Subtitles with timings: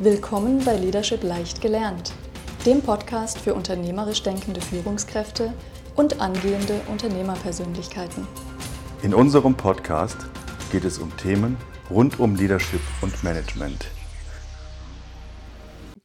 [0.00, 2.12] Willkommen bei Leadership leicht gelernt,
[2.64, 5.52] dem Podcast für unternehmerisch denkende Führungskräfte
[5.96, 8.24] und angehende Unternehmerpersönlichkeiten.
[9.02, 10.18] In unserem Podcast
[10.70, 11.56] geht es um Themen
[11.90, 13.90] rund um Leadership und Management.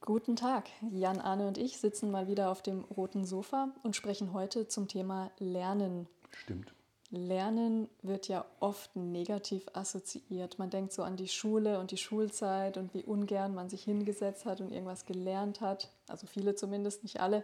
[0.02, 4.34] Guten Tag, Jan Arne und ich sitzen mal wieder auf dem roten Sofa und sprechen
[4.34, 6.08] heute zum Thema Lernen.
[6.32, 6.74] Stimmt.
[7.14, 10.58] Lernen wird ja oft negativ assoziiert.
[10.58, 14.46] Man denkt so an die Schule und die Schulzeit und wie ungern man sich hingesetzt
[14.46, 15.92] hat und irgendwas gelernt hat.
[16.08, 17.44] Also viele zumindest, nicht alle.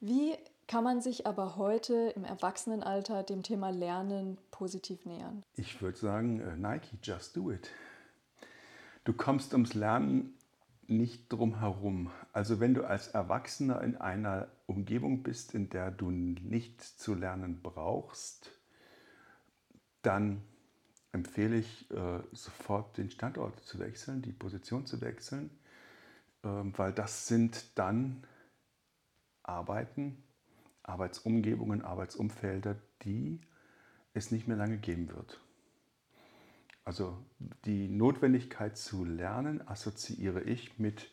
[0.00, 0.34] Wie
[0.66, 5.42] kann man sich aber heute im Erwachsenenalter dem Thema Lernen positiv nähern?
[5.54, 7.70] Ich würde sagen, äh, Nike, just do it.
[9.04, 10.34] Du kommst ums Lernen
[10.86, 12.10] nicht drum herum.
[12.34, 17.60] Also wenn du als Erwachsener in einer Umgebung bist, in der du nicht zu lernen
[17.62, 18.50] brauchst,
[20.06, 20.42] dann
[21.12, 25.50] empfehle ich äh, sofort den Standort zu wechseln, die Position zu wechseln,
[26.42, 28.24] äh, weil das sind dann
[29.42, 30.22] Arbeiten,
[30.82, 33.40] Arbeitsumgebungen, Arbeitsumfelder, die
[34.14, 35.40] es nicht mehr lange geben wird.
[36.84, 37.18] Also
[37.64, 41.10] die Notwendigkeit zu lernen assoziiere ich mit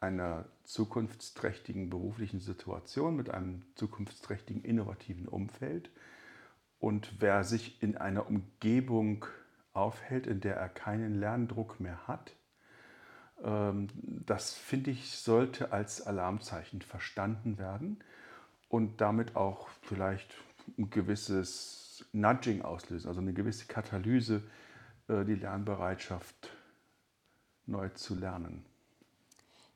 [0.00, 5.90] einer zukunftsträchtigen beruflichen Situation, mit einem zukunftsträchtigen innovativen Umfeld
[6.82, 9.24] und wer sich in einer Umgebung
[9.72, 12.32] aufhält, in der er keinen Lerndruck mehr hat,
[13.44, 13.86] ähm,
[14.26, 18.02] das finde ich, sollte als Alarmzeichen verstanden werden
[18.68, 20.34] und damit auch vielleicht
[20.76, 24.42] ein gewisses Nudging auslösen, also eine gewisse Katalyse,
[25.06, 26.50] äh, die Lernbereitschaft
[27.66, 28.66] neu zu lernen.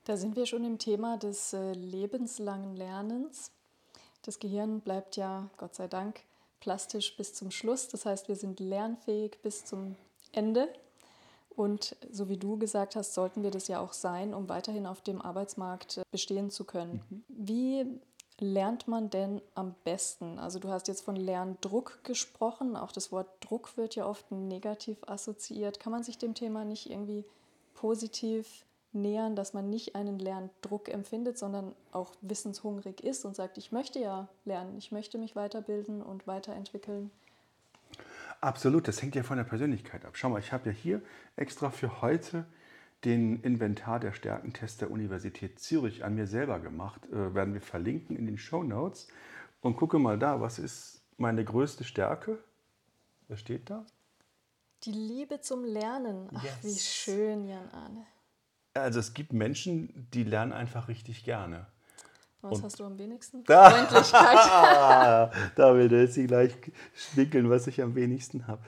[0.02, 3.52] Da sind wir schon im Thema des äh, lebenslangen Lernens.
[4.22, 6.20] Das Gehirn bleibt ja, Gott sei Dank,
[6.60, 7.88] plastisch bis zum Schluss.
[7.88, 9.96] Das heißt, wir sind lernfähig bis zum
[10.32, 10.68] Ende.
[11.56, 15.00] Und so wie du gesagt hast, sollten wir das ja auch sein, um weiterhin auf
[15.00, 17.02] dem Arbeitsmarkt äh, bestehen zu können.
[17.08, 17.24] Mhm.
[17.28, 18.00] Wie
[18.38, 20.38] lernt man denn am besten?
[20.38, 22.76] Also du hast jetzt von Lerndruck gesprochen.
[22.76, 25.80] Auch das Wort Druck wird ja oft negativ assoziiert.
[25.80, 27.24] Kann man sich dem Thema nicht irgendwie
[27.72, 33.72] positiv nähern, dass man nicht einen Lerndruck empfindet, sondern auch wissenshungrig ist und sagt, ich
[33.72, 37.10] möchte ja lernen, ich möchte mich weiterbilden und weiterentwickeln.
[38.40, 40.12] Absolut, das hängt ja von der Persönlichkeit ab.
[40.16, 41.02] Schau mal, ich habe ja hier
[41.36, 42.44] extra für heute
[43.04, 47.06] den Inventar der Stärkentest der Universität Zürich an mir selber gemacht.
[47.06, 49.08] Äh, werden wir verlinken in den Show Notes.
[49.60, 52.38] Und gucke mal da, was ist meine größte Stärke?
[53.28, 53.84] Was steht da?
[54.84, 56.28] Die Liebe zum Lernen.
[56.34, 56.54] Ach, yes.
[56.62, 58.06] wie schön, Jan Arne.
[58.76, 61.66] Also es gibt Menschen, die lernen einfach richtig gerne.
[62.42, 63.44] Was Und hast du am wenigsten?
[63.44, 65.32] Freundlichkeit.
[65.56, 66.52] da will der sie gleich
[66.94, 68.62] schnickeln, was ich am wenigsten habe.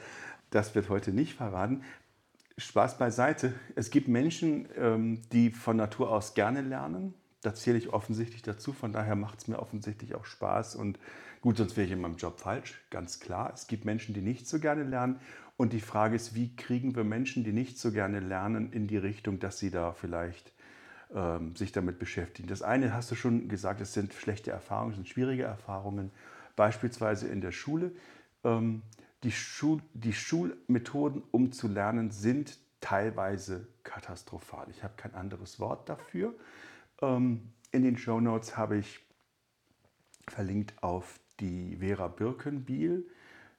[0.51, 1.83] Das wird heute nicht verraten.
[2.57, 3.55] Spaß beiseite.
[3.77, 7.15] Es gibt Menschen, ähm, die von Natur aus gerne lernen.
[7.43, 8.73] Da zähle ich offensichtlich dazu.
[8.73, 10.75] Von daher macht es mir offensichtlich auch Spaß.
[10.75, 10.99] Und
[11.41, 13.53] gut, sonst wäre ich in meinem Job falsch, ganz klar.
[13.55, 15.21] Es gibt Menschen, die nicht so gerne lernen.
[15.59, 18.97] Und die Frage ist, wie kriegen wir Menschen, die nicht so gerne lernen, in die
[18.97, 20.53] Richtung, dass sie da vielleicht
[21.13, 22.47] ähm, sich damit beschäftigen.
[22.47, 26.13] Das eine hast du schon gesagt, es sind schlechte Erfahrungen, es sind schwierige Erfahrungen,
[26.55, 27.91] beispielsweise in der Schule.
[28.45, 28.83] Ähm,
[29.25, 34.69] die, Schul die Schulmethoden, um zu lernen, sind teilweise katastrophal.
[34.71, 36.35] Ich habe kein anderes Wort dafür.
[37.03, 39.01] Ähm, in den Show Notes habe ich
[40.29, 43.09] verlinkt auf die Vera Birkenbiel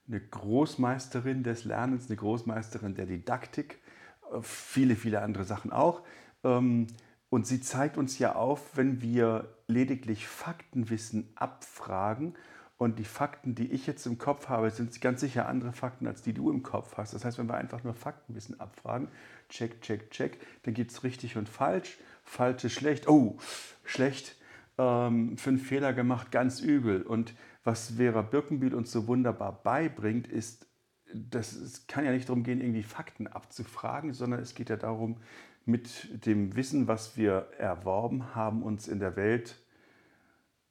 [0.09, 3.79] eine Großmeisterin des Lernens, eine Großmeisterin der Didaktik,
[4.31, 6.01] äh, viele, viele andere Sachen auch.
[6.43, 6.87] Ähm,
[7.29, 12.35] und sie zeigt uns ja auf, wenn wir lediglich Faktenwissen abfragen,
[12.79, 16.21] und die Fakten, die ich jetzt im Kopf habe, sind ganz sicher andere Fakten, als
[16.21, 17.13] die du im Kopf hast.
[17.13, 19.09] Das heißt, wenn wir einfach nur Faktenwissen abfragen,
[19.49, 21.97] check, check, check, dann gibt es richtig und falsch.
[22.23, 23.09] Falsch ist schlecht.
[23.09, 23.37] Oh,
[23.83, 24.37] schlecht.
[24.77, 27.01] Ähm, fünf Fehler gemacht, ganz übel.
[27.01, 27.33] Und
[27.69, 30.66] was Vera Birkenbiel uns so wunderbar beibringt, ist,
[31.13, 35.18] dass es kann ja nicht darum gehen, irgendwie Fakten abzufragen, sondern es geht ja darum,
[35.66, 39.56] mit dem Wissen, was wir erworben haben, uns in der Welt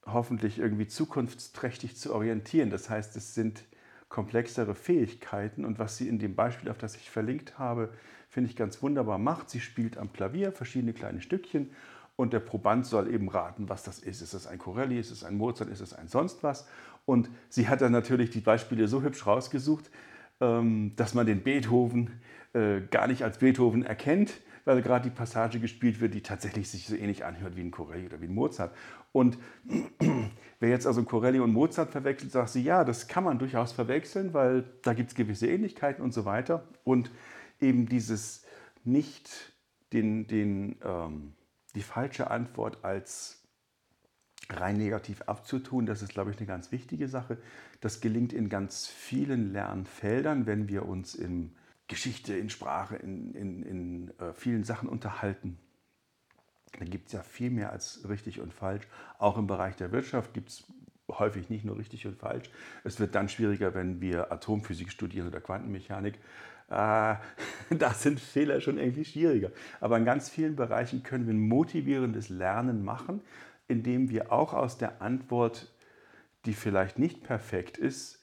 [0.06, 2.70] hoffentlich irgendwie zukunftsträchtig zu orientieren.
[2.70, 3.62] Das heißt, es sind
[4.08, 7.92] komplexere Fähigkeiten und was sie in dem Beispiel, auf das ich verlinkt habe,
[8.28, 9.50] finde ich ganz wunderbar macht.
[9.50, 11.70] Sie spielt am Klavier verschiedene kleine Stückchen
[12.18, 14.22] und der Proband soll eben raten, was das ist.
[14.22, 16.66] Ist es ein Corelli, ist es ein Mozart, ist es ein sonst was?
[17.06, 19.88] Und sie hat dann natürlich die Beispiele so hübsch rausgesucht,
[20.40, 22.20] ähm, dass man den Beethoven
[22.54, 24.32] äh, gar nicht als Beethoven erkennt,
[24.64, 28.06] weil gerade die Passage gespielt wird, die tatsächlich sich so ähnlich anhört wie ein Corelli
[28.06, 28.74] oder wie ein Mozart.
[29.12, 29.38] Und
[30.58, 34.34] wer jetzt also Corelli und Mozart verwechselt, sagt sie, ja, das kann man durchaus verwechseln,
[34.34, 36.64] weil da gibt es gewisse Ähnlichkeiten und so weiter.
[36.82, 37.12] Und
[37.60, 38.44] eben dieses
[38.82, 39.30] nicht
[39.92, 41.34] den, den, ähm,
[41.74, 43.42] die falsche Antwort als
[44.50, 45.86] rein negativ abzutun.
[45.86, 47.38] Das ist, glaube ich, eine ganz wichtige Sache.
[47.80, 51.54] Das gelingt in ganz vielen Lernfeldern, wenn wir uns in
[51.86, 55.58] Geschichte, in Sprache, in, in, in äh, vielen Sachen unterhalten.
[56.78, 58.86] Da gibt es ja viel mehr als richtig und falsch.
[59.18, 60.64] Auch im Bereich der Wirtschaft gibt es
[61.10, 62.50] häufig nicht nur richtig und falsch.
[62.84, 66.18] Es wird dann schwieriger, wenn wir Atomphysik studieren oder Quantenmechanik.
[66.68, 67.16] Äh,
[67.70, 69.50] da sind Fehler schon irgendwie schwieriger.
[69.80, 73.22] Aber in ganz vielen Bereichen können wir ein motivierendes Lernen machen,
[73.66, 75.72] indem wir auch aus der Antwort,
[76.44, 78.22] die vielleicht nicht perfekt ist,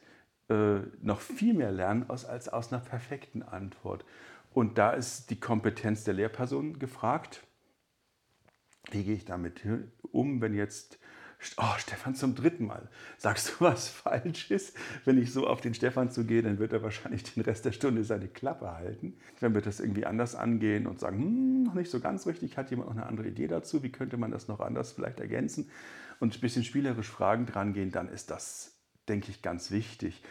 [0.49, 4.05] äh, noch viel mehr lernen als, als aus einer perfekten Antwort.
[4.53, 7.43] Und da ist die Kompetenz der Lehrperson gefragt.
[8.91, 9.61] Wie gehe ich damit
[10.11, 10.99] um, wenn jetzt
[11.57, 12.89] Oh, Stefan, zum dritten Mal.
[13.17, 14.73] Sagst du was Falsches?
[15.05, 18.03] Wenn ich so auf den Stefan zugehe, dann wird er wahrscheinlich den Rest der Stunde
[18.03, 19.17] seine Klappe halten.
[19.39, 22.71] Wenn wir das irgendwie anders angehen und sagen, hm, noch nicht so ganz richtig, hat
[22.71, 23.83] jemand noch eine andere Idee dazu?
[23.83, 25.69] Wie könnte man das noch anders vielleicht ergänzen?
[26.19, 28.77] Und ein bisschen spielerisch Fragen dran gehen, dann ist das,
[29.07, 30.23] denke ich, ganz wichtig.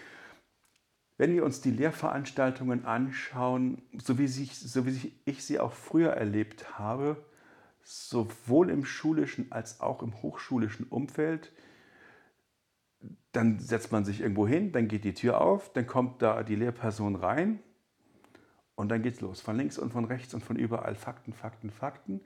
[1.17, 6.11] Wenn wir uns die Lehrveranstaltungen anschauen, so wie, sich, so wie ich sie auch früher
[6.11, 7.25] erlebt habe,
[7.85, 11.53] sowohl im schulischen als auch im hochschulischen Umfeld.
[13.33, 16.57] Dann setzt man sich irgendwo hin, dann geht die Tür auf, dann kommt da die
[16.57, 17.61] Lehrperson rein
[18.75, 19.41] und dann geht's los.
[19.41, 22.21] Von links und von rechts und von überall Fakten, Fakten, Fakten.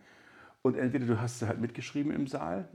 [0.62, 2.68] Und entweder du hast sie halt mitgeschrieben im Saal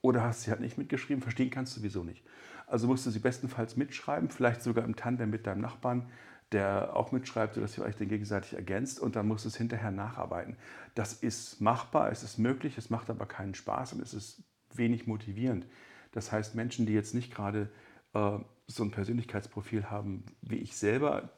[0.00, 1.22] oder hast sie halt nicht mitgeschrieben.
[1.22, 2.24] Verstehen kannst du sowieso nicht.
[2.66, 6.08] Also musst du sie bestenfalls mitschreiben, vielleicht sogar im Tandem mit deinem Nachbarn
[6.52, 10.56] der auch mitschreibt, sodass ihr euch dann gegenseitig ergänzt und dann muss es hinterher nacharbeiten.
[10.94, 14.42] Das ist machbar, es ist möglich, es macht aber keinen Spaß und es ist
[14.74, 15.66] wenig motivierend.
[16.12, 17.70] Das heißt, Menschen, die jetzt nicht gerade
[18.14, 21.30] äh, so ein Persönlichkeitsprofil haben wie ich selber,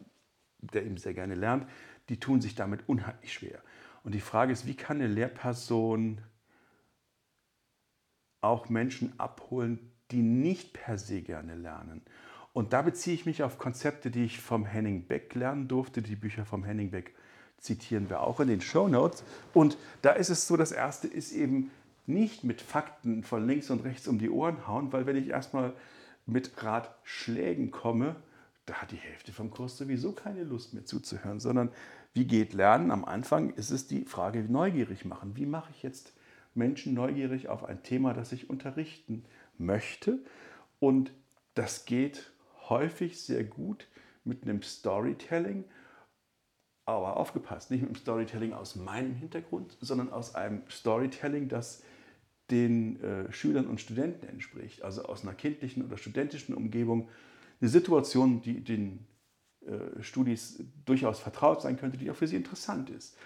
[0.58, 1.68] der eben sehr gerne lernt,
[2.08, 3.62] die tun sich damit unheimlich schwer.
[4.02, 6.20] Und die Frage ist, wie kann eine Lehrperson
[8.40, 12.02] auch Menschen abholen, die nicht per se gerne lernen?
[12.54, 16.00] Und da beziehe ich mich auf Konzepte, die ich vom Henning Beck lernen durfte.
[16.00, 17.12] Die Bücher vom Henning Beck
[17.58, 19.24] zitieren wir auch in den Show Notes.
[19.52, 21.72] Und da ist es so, das erste ist eben
[22.06, 25.72] nicht mit Fakten von links und rechts um die Ohren hauen, weil wenn ich erstmal
[26.26, 28.14] mit Ratschlägen komme,
[28.66, 31.70] da hat die Hälfte vom Kurs sowieso keine Lust mehr zuzuhören, sondern
[32.12, 32.92] wie geht Lernen?
[32.92, 35.36] Am Anfang ist es die Frage neugierig machen.
[35.36, 36.12] Wie mache ich jetzt
[36.54, 39.24] Menschen neugierig auf ein Thema, das ich unterrichten
[39.58, 40.20] möchte?
[40.78, 41.10] Und
[41.54, 42.30] das geht
[42.68, 43.88] häufig sehr gut
[44.24, 45.64] mit einem Storytelling,
[46.86, 51.82] aber aufgepasst, nicht mit einem Storytelling aus meinem Hintergrund, sondern aus einem Storytelling, das
[52.50, 57.08] den äh, Schülern und Studenten entspricht, also aus einer kindlichen oder studentischen Umgebung,
[57.60, 59.06] eine Situation, die den
[59.66, 63.16] äh, Studis durchaus vertraut sein könnte, die auch für sie interessant ist.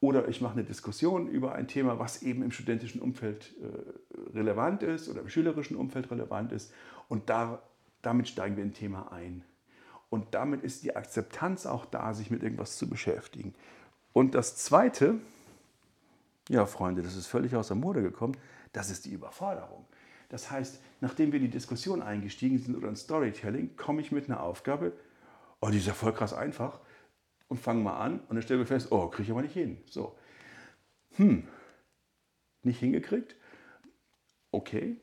[0.00, 4.84] Oder ich mache eine Diskussion über ein Thema, was eben im studentischen Umfeld äh, relevant
[4.84, 6.72] ist oder im schülerischen Umfeld relevant ist.
[7.08, 7.67] Und da
[8.02, 9.44] damit steigen wir in ein Thema ein.
[10.10, 13.54] Und damit ist die Akzeptanz auch da, sich mit irgendwas zu beschäftigen.
[14.12, 15.16] Und das Zweite,
[16.48, 18.36] ja Freunde, das ist völlig aus der Mode gekommen,
[18.72, 19.84] das ist die Überforderung.
[20.28, 24.28] Das heißt, nachdem wir in die Diskussion eingestiegen sind oder ein Storytelling, komme ich mit
[24.28, 24.92] einer Aufgabe,
[25.60, 26.80] oh, die ist ja voll krass einfach,
[27.48, 29.78] und fange mal an und dann stellen wir fest, oh, kriege ich aber nicht hin.
[29.86, 30.16] So,
[31.16, 31.48] hm,
[32.62, 33.36] nicht hingekriegt?
[34.50, 35.00] Okay,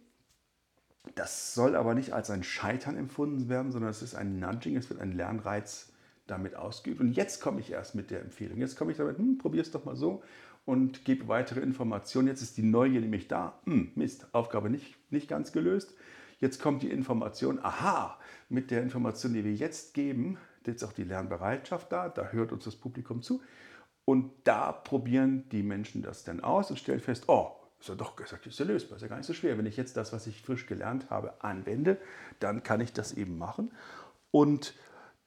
[1.15, 4.89] das soll aber nicht als ein Scheitern empfunden werden, sondern es ist ein Nudging, es
[4.89, 5.91] wird ein Lernreiz
[6.27, 6.99] damit ausgeübt.
[6.99, 8.59] Und jetzt komme ich erst mit der Empfehlung.
[8.59, 10.23] Jetzt komme ich damit, hm, probier es doch mal so
[10.65, 12.27] und gebe weitere Informationen.
[12.27, 13.59] Jetzt ist die Neugier nämlich da.
[13.65, 15.93] Hm, Mist, Aufgabe nicht, nicht ganz gelöst.
[16.39, 18.19] Jetzt kommt die Information, aha,
[18.49, 22.63] mit der Information, die wir jetzt geben, ist auch die Lernbereitschaft da, da hört uns
[22.63, 23.41] das Publikum zu.
[24.03, 28.15] Und da probieren die Menschen das dann aus und stellen fest, oh, ist ja doch
[28.15, 29.57] gesagt, ist ja lösbar, ist ja gar nicht so schwer.
[29.57, 31.97] Wenn ich jetzt das, was ich frisch gelernt habe, anwende,
[32.39, 33.71] dann kann ich das eben machen.
[34.31, 34.73] Und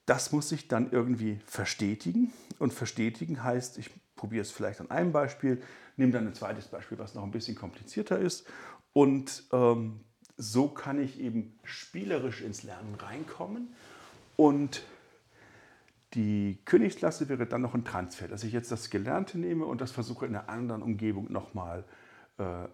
[0.06, 2.32] das muss sich dann irgendwie verstetigen.
[2.58, 5.62] Und verstetigen heißt, ich probiere es vielleicht an einem Beispiel,
[5.96, 8.46] nehme dann ein zweites Beispiel, was noch ein bisschen komplizierter ist.
[8.92, 10.00] Und ähm,
[10.36, 13.74] so kann ich eben spielerisch ins Lernen reinkommen.
[14.36, 14.82] Und
[16.14, 19.90] die Königsklasse wäre dann noch ein Transfer, dass ich jetzt das Gelernte nehme und das
[19.90, 22.07] versuche in einer anderen Umgebung nochmal äh,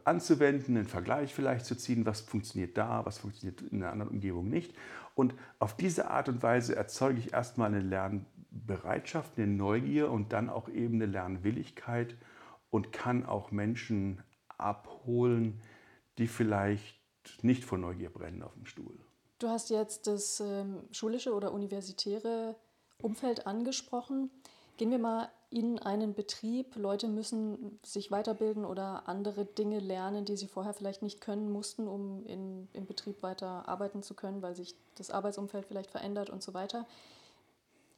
[0.05, 4.49] anzuwenden, einen Vergleich vielleicht zu ziehen, was funktioniert da, was funktioniert in einer anderen Umgebung
[4.49, 4.75] nicht.
[5.15, 10.51] Und auf diese Art und Weise erzeuge ich erstmal eine Lernbereitschaft, eine Neugier und dann
[10.51, 12.17] auch eben eine Lernwilligkeit
[12.71, 14.23] und kann auch Menschen
[14.59, 15.61] abholen,
[16.19, 16.99] die vielleicht
[17.43, 18.99] nicht vor Neugier brennen auf dem Stuhl.
[19.39, 22.57] Du hast jetzt das ähm, schulische oder universitäre
[23.01, 24.31] Umfeld angesprochen.
[24.77, 26.75] Gehen wir mal in einen Betrieb.
[26.75, 31.87] Leute müssen sich weiterbilden oder andere Dinge lernen, die sie vorher vielleicht nicht können mussten,
[31.87, 36.43] um in, im Betrieb weiter arbeiten zu können, weil sich das Arbeitsumfeld vielleicht verändert und
[36.43, 36.87] so weiter.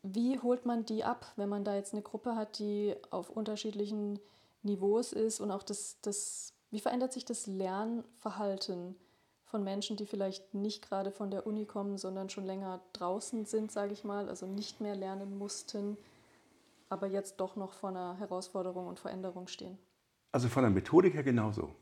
[0.02, 4.20] Wie holt man die ab, wenn man da jetzt eine Gruppe hat, die auf unterschiedlichen
[4.62, 8.96] Niveaus ist und auch das, das wie verändert sich das Lernverhalten
[9.44, 13.72] von Menschen, die vielleicht nicht gerade von der Uni kommen, sondern schon länger draußen sind,
[13.72, 15.96] sage ich mal, also nicht mehr lernen mussten?
[16.88, 19.78] Aber jetzt doch noch vor einer Herausforderung und Veränderung stehen?
[20.32, 21.74] Also von der Methodik her genauso.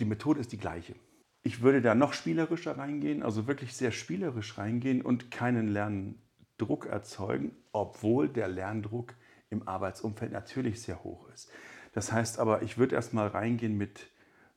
[0.00, 0.94] Die Methode ist die gleiche.
[1.42, 7.54] Ich würde da noch spielerischer reingehen, also wirklich sehr spielerisch reingehen und keinen Lerndruck erzeugen,
[7.72, 9.14] obwohl der Lerndruck
[9.50, 11.50] im Arbeitsumfeld natürlich sehr hoch ist.
[11.92, 14.08] Das heißt aber, ich würde erstmal reingehen mit,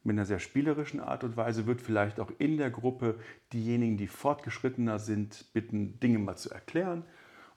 [0.04, 3.20] mit einer sehr spielerischen Art und Weise, würde vielleicht auch in der Gruppe
[3.54, 7.06] diejenigen, die fortgeschrittener sind, bitten, Dinge mal zu erklären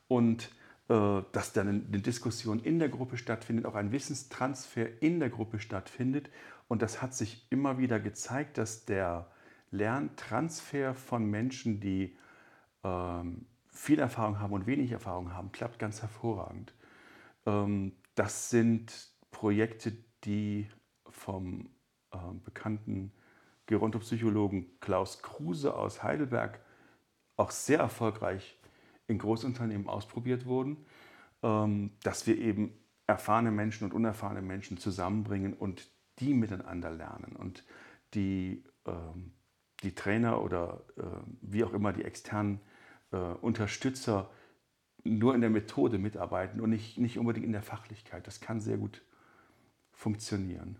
[0.09, 0.51] und
[0.91, 6.31] dass dann eine Diskussion in der Gruppe stattfindet, auch ein Wissenstransfer in der Gruppe stattfindet.
[6.67, 9.31] Und das hat sich immer wieder gezeigt, dass der
[9.71, 12.17] Lerntransfer von Menschen, die
[12.83, 16.75] ähm, viel Erfahrung haben und wenig Erfahrung haben, klappt ganz hervorragend.
[17.47, 19.93] Ähm, das sind Projekte,
[20.25, 20.67] die
[21.09, 21.71] vom
[22.13, 23.13] äh, bekannten
[23.67, 26.61] Gerontopsychologen Klaus Kruse aus Heidelberg
[27.37, 28.60] auch sehr erfolgreich
[29.11, 30.79] in Großunternehmen ausprobiert wurden,
[31.43, 32.73] ähm, dass wir eben
[33.07, 35.91] erfahrene Menschen und unerfahrene Menschen zusammenbringen und
[36.21, 37.65] die miteinander lernen und
[38.15, 39.33] die, ähm,
[39.83, 41.03] die Trainer oder äh,
[41.41, 42.61] wie auch immer die externen
[43.11, 44.31] äh, Unterstützer
[45.03, 48.27] nur in der Methode mitarbeiten und nicht, nicht unbedingt in der Fachlichkeit.
[48.27, 49.03] Das kann sehr gut
[49.93, 50.77] funktionieren.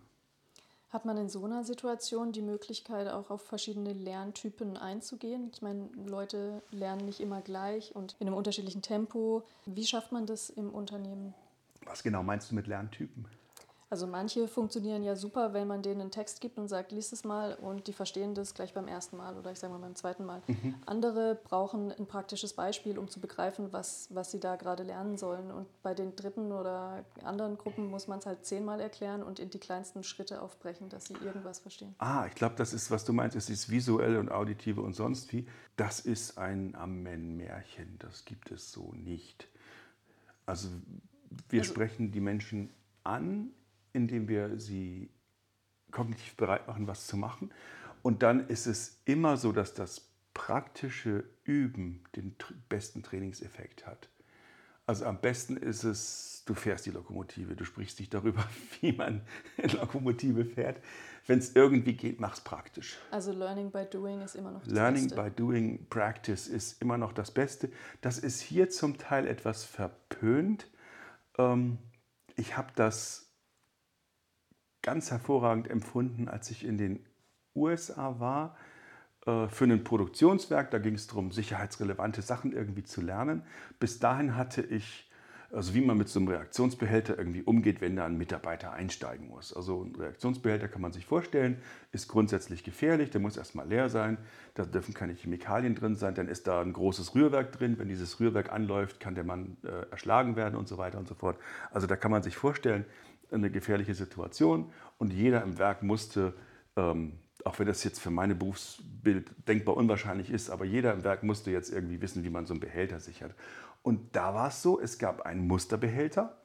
[0.91, 5.51] Hat man in so einer Situation die Möglichkeit, auch auf verschiedene Lerntypen einzugehen?
[5.55, 9.45] Ich meine, Leute lernen nicht immer gleich und in einem unterschiedlichen Tempo.
[9.67, 11.33] Wie schafft man das im Unternehmen?
[11.85, 13.27] Was genau meinst du mit Lerntypen?
[13.91, 17.25] Also manche funktionieren ja super, wenn man denen einen Text gibt und sagt, lies es
[17.25, 20.25] mal und die verstehen das gleich beim ersten Mal oder ich sage mal beim zweiten
[20.25, 20.43] Mal.
[20.47, 20.77] Mhm.
[20.87, 25.51] Andere brauchen ein praktisches Beispiel, um zu begreifen, was, was sie da gerade lernen sollen.
[25.51, 29.51] Und bei den dritten oder anderen Gruppen muss man es halt zehnmal erklären und in
[29.51, 31.97] die kleinsten Schritte aufbrechen, dass sie irgendwas verstehen.
[31.99, 35.33] Ah, ich glaube, das ist, was du meinst, es ist visuelle und auditive und sonst
[35.33, 35.49] wie.
[35.77, 39.49] Das ist ein Amen-Märchen, das gibt es so nicht.
[40.47, 40.69] Also
[41.49, 42.71] wir also, sprechen die Menschen
[43.03, 43.51] an
[43.93, 45.11] indem wir sie
[45.91, 47.51] kognitiv bereit machen, was zu machen.
[48.03, 52.35] Und dann ist es immer so, dass das praktische Üben den
[52.69, 54.09] besten Trainingseffekt hat.
[54.87, 58.45] Also am besten ist es, du fährst die Lokomotive, du sprichst dich darüber,
[58.81, 59.21] wie man
[59.57, 60.83] eine Lokomotive fährt.
[61.27, 62.99] Wenn es irgendwie geht, mach es praktisch.
[63.11, 65.23] Also Learning by Doing ist immer noch das Learning Beste.
[65.23, 67.71] by Doing, Practice ist immer noch das Beste.
[68.01, 70.69] Das ist hier zum Teil etwas verpönt.
[71.39, 71.79] Ähm,
[72.35, 73.30] ich habe das
[74.83, 77.05] ganz hervorragend empfunden, als ich in den
[77.55, 78.57] USA war
[79.27, 80.71] äh, für ein Produktionswerk.
[80.71, 83.43] Da ging es darum, sicherheitsrelevante Sachen irgendwie zu lernen.
[83.79, 85.11] Bis dahin hatte ich,
[85.53, 89.53] also wie man mit so einem Reaktionsbehälter irgendwie umgeht, wenn da ein Mitarbeiter einsteigen muss.
[89.53, 91.61] Also ein Reaktionsbehälter kann man sich vorstellen,
[91.93, 94.17] ist grundsätzlich gefährlich, der muss erstmal leer sein,
[94.55, 97.79] da dürfen keine Chemikalien drin sein, dann ist da ein großes Rührwerk drin.
[97.79, 101.15] Wenn dieses Rührwerk anläuft, kann der Mann äh, erschlagen werden und so weiter und so
[101.15, 101.37] fort.
[101.73, 102.85] Also da kann man sich vorstellen,
[103.33, 106.35] eine gefährliche Situation und jeder im Werk musste,
[106.77, 111.23] ähm, auch wenn das jetzt für meine Berufsbild denkbar unwahrscheinlich ist, aber jeder im Werk
[111.23, 113.35] musste jetzt irgendwie wissen, wie man so einen Behälter sichert.
[113.83, 116.37] Und da war es so, es gab einen Musterbehälter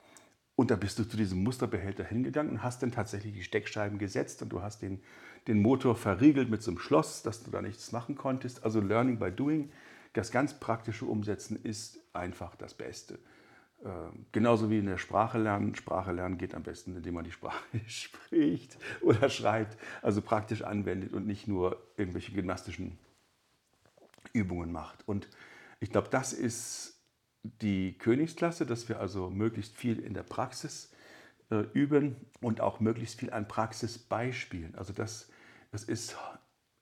[0.55, 4.41] und da bist du zu diesem Musterbehälter hingegangen und hast dann tatsächlich die Steckscheiben gesetzt
[4.41, 5.01] und du hast den,
[5.47, 8.63] den Motor verriegelt mit so einem Schloss, dass du da nichts machen konntest.
[8.63, 9.69] Also Learning by Doing,
[10.13, 13.19] das ganz praktische Umsetzen ist einfach das Beste.
[13.85, 15.75] Ähm, genauso wie in der Sprache lernen.
[15.75, 21.13] Sprache lernen geht am besten, indem man die Sprache spricht oder schreibt, also praktisch anwendet
[21.13, 22.97] und nicht nur irgendwelche gymnastischen
[24.33, 25.07] Übungen macht.
[25.07, 25.29] Und
[25.79, 26.99] ich glaube, das ist
[27.43, 30.91] die Königsklasse, dass wir also möglichst viel in der Praxis
[31.51, 34.73] äh, üben und auch möglichst viel an Praxisbeispielen.
[34.73, 35.29] Also das,
[35.71, 36.17] das ist,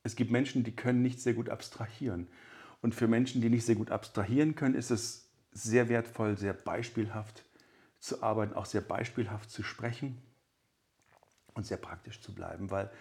[0.03, 2.29] es gibt Menschen, die können nicht sehr gut abstrahieren.
[2.81, 7.43] Und für Menschen, die nicht sehr gut abstrahieren können, ist es sehr wertvoll, sehr beispielhaft
[7.99, 10.21] zu arbeiten, auch sehr beispielhaft zu sprechen
[11.53, 12.91] und sehr praktisch zu bleiben, weil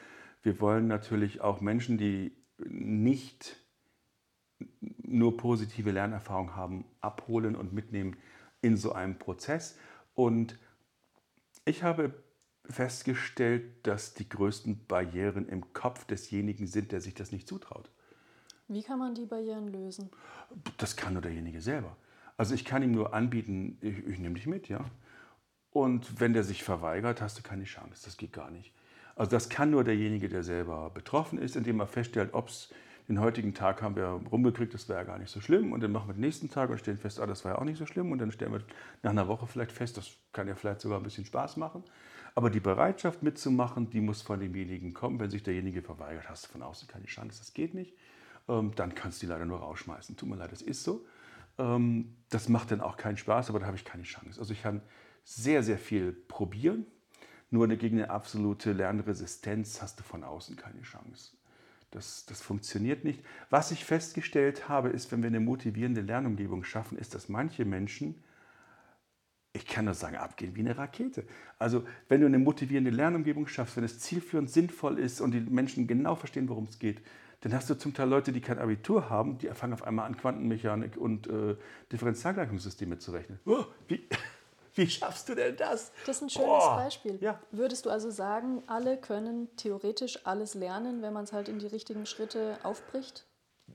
[0.43, 3.57] wir wollen natürlich auch Menschen, die nicht
[4.99, 8.17] nur positive Lernerfahrung haben, abholen und mitnehmen
[8.61, 9.77] in so einem Prozess.
[10.15, 10.59] Und
[11.65, 12.15] ich habe
[12.69, 17.91] festgestellt, dass die größten Barrieren im Kopf desjenigen sind, der sich das nicht zutraut.
[18.69, 20.11] Wie kann man die Barrieren lösen?
[20.79, 21.97] Das kann nur derjenige selber.
[22.37, 24.85] Also ich kann ihm nur anbieten, ich, ich nehme dich mit, ja.
[25.71, 28.03] Und wenn der sich verweigert, hast du keine Chance.
[28.05, 28.73] Das geht gar nicht.
[29.17, 32.73] Also das kann nur derjenige, der selber betroffen ist, indem er feststellt, ob es
[33.09, 35.73] den heutigen Tag haben wir rumgekriegt, das wäre ja gar nicht so schlimm.
[35.73, 37.65] Und dann machen wir den nächsten Tag und stellen fest, ah, das war ja auch
[37.65, 38.13] nicht so schlimm.
[38.13, 38.63] Und dann stellen wir
[39.03, 41.83] nach einer Woche vielleicht fest, das kann ja vielleicht sogar ein bisschen Spaß machen.
[42.35, 45.21] Aber die Bereitschaft mitzumachen, die muss von demjenigen kommen.
[45.21, 47.95] Wenn sich derjenige verweigert, hast du von außen keine Chance, das geht nicht.
[48.49, 50.17] Ähm, dann kannst du die leider nur rausschmeißen.
[50.17, 51.05] Tut mir leid, das ist so.
[51.59, 54.41] Ähm, das macht dann auch keinen Spaß, aber da habe ich keine Chance.
[54.41, 54.83] Also ich kann
[55.25, 56.87] sehr, sehr viel probieren.
[57.51, 61.33] Nur gegen eine absolute Lernresistenz hast du von außen keine Chance.
[61.91, 63.23] Das, das funktioniert nicht.
[63.51, 68.25] Was ich festgestellt habe, ist, wenn wir eine motivierende Lernumgebung schaffen, ist, dass manche Menschen,
[69.53, 71.27] ich kann nur sagen, abgehen wie eine Rakete.
[71.59, 75.87] Also wenn du eine motivierende Lernumgebung schaffst, wenn es zielführend sinnvoll ist und die Menschen
[75.87, 77.03] genau verstehen, worum es geht,
[77.43, 80.17] dann hast du zum Teil Leute, die kein Abitur haben, die fangen auf einmal an,
[80.17, 81.57] Quantenmechanik und äh,
[81.91, 83.41] Differentialgleichungssysteme zu rechnen.
[83.45, 84.09] Oh, wie,
[84.77, 85.93] wie schaffst du denn das?
[86.07, 86.77] Das ist ein schönes Boah.
[86.77, 87.19] Beispiel.
[87.21, 87.41] Ja.
[87.51, 91.67] Würdest du also sagen, alle können theoretisch alles lernen, wenn man es halt in die
[91.67, 93.27] richtigen Schritte aufbricht?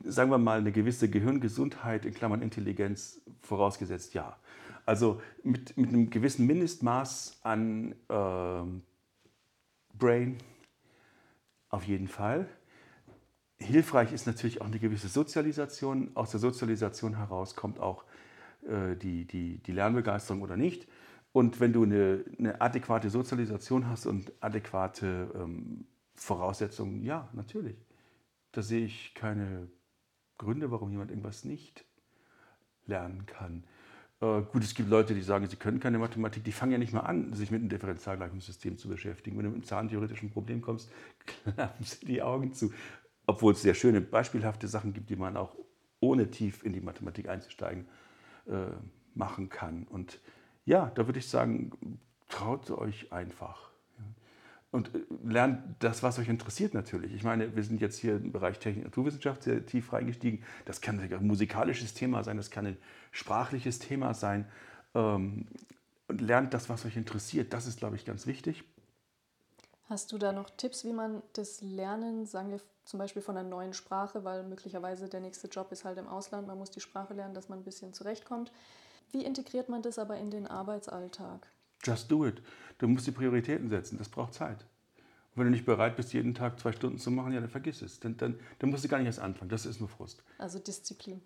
[0.06, 4.38] Sagen wir mal, eine gewisse Gehirngesundheit in Klammern Intelligenz vorausgesetzt, ja.
[4.86, 8.64] Also mit, mit einem gewissen Mindestmaß an äh,
[9.98, 10.38] Brain
[11.68, 12.48] auf jeden Fall.
[13.60, 16.12] Hilfreich ist natürlich auch eine gewisse Sozialisation.
[16.14, 18.04] Aus der Sozialisation heraus kommt auch
[18.68, 20.88] äh, die, die, die Lernbegeisterung oder nicht.
[21.32, 25.86] Und wenn du eine, eine adäquate Sozialisation hast und adäquate ähm,
[26.16, 27.78] Voraussetzungen, ja, natürlich.
[28.52, 29.68] Da sehe ich keine
[30.38, 31.86] Gründe, warum jemand irgendwas nicht
[32.86, 33.64] lernen kann.
[34.20, 36.94] Äh, gut, es gibt Leute, die sagen, sie können keine Mathematik, die fangen ja nicht
[36.94, 39.38] mal an, sich mit einem Differentialgleichungssystem zu beschäftigen.
[39.38, 40.92] Wenn du mit einem zahntheoretischen Problem kommst,
[41.26, 42.72] klappen sie die Augen zu.
[43.28, 45.56] Obwohl es sehr schöne, beispielhafte Sachen gibt, die man auch
[46.00, 47.88] ohne tief in die Mathematik einzusteigen
[48.48, 48.68] äh,
[49.14, 49.84] machen kann.
[49.84, 50.20] Und
[50.66, 53.70] ja, da würde ich sagen, traut euch einfach.
[54.72, 57.14] Und äh, lernt das, was euch interessiert natürlich.
[57.14, 60.44] Ich meine, wir sind jetzt hier im Bereich Technik und Naturwissenschaft sehr tief reingestiegen.
[60.66, 62.78] Das kann ein musikalisches Thema sein, das kann ein
[63.12, 64.46] sprachliches Thema sein.
[64.94, 65.48] Ähm,
[66.08, 67.52] und lernt das, was euch interessiert.
[67.54, 68.64] Das ist, glaube ich, ganz wichtig.
[69.90, 73.48] Hast du da noch Tipps, wie man das Lernen, sagen wir zum Beispiel von einer
[73.48, 77.14] neuen Sprache, weil möglicherweise der nächste Job ist halt im Ausland, man muss die Sprache
[77.14, 78.52] lernen, dass man ein bisschen zurechtkommt.
[79.12, 81.48] Wie integriert man das aber in den Arbeitsalltag?
[81.84, 82.42] Just do it.
[82.78, 84.66] Du musst die Prioritäten setzen, das braucht Zeit.
[84.98, 87.82] Und wenn du nicht bereit bist, jeden Tag zwei Stunden zu machen, ja, dann vergiss
[87.82, 88.00] es.
[88.00, 90.24] Dann, dann, dann musst du gar nicht erst anfangen, das ist nur Frust.
[90.38, 91.22] Also Disziplin.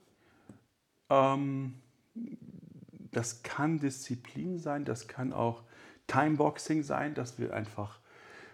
[1.09, 1.75] Ähm,
[3.11, 5.63] das kann Disziplin sein, das kann auch
[6.07, 7.99] Timeboxing sein, dass wir einfach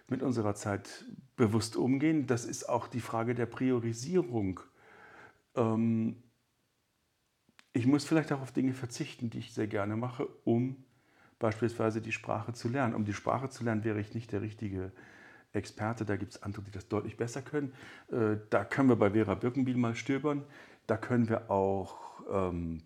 [0.09, 1.05] mit unserer Zeit
[1.37, 2.27] bewusst umgehen.
[2.27, 4.59] Das ist auch die Frage der Priorisierung.
[5.55, 6.21] Ähm,
[7.71, 10.83] ich muss vielleicht auch auf Dinge verzichten, die ich sehr gerne mache, um
[11.39, 12.95] beispielsweise die Sprache zu lernen.
[12.95, 14.91] Um die Sprache zu lernen, wäre ich nicht der richtige
[15.53, 16.03] Experte.
[16.03, 17.73] Da gibt es andere, die das deutlich besser können.
[18.11, 20.43] Äh, da können wir bei Vera Birkenbiel mal stöbern.
[20.87, 22.81] Da können wir auch ähm,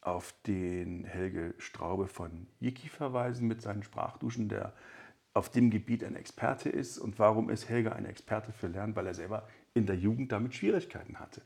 [0.00, 4.72] auf den Helge Straube von Yiki verweisen mit seinen Sprachduschen, der
[5.38, 6.98] auf dem Gebiet ein Experte ist.
[6.98, 8.96] Und warum ist Helga ein Experte für Lernen?
[8.96, 11.42] Weil er selber in der Jugend damit Schwierigkeiten hatte.